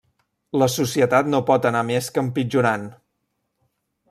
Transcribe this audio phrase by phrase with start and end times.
[0.61, 2.89] La societat no pot anar més que empitjorant.